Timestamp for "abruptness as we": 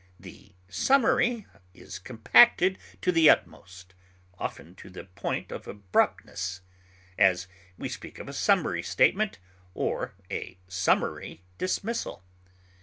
5.67-7.87